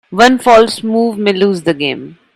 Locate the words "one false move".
0.09-1.19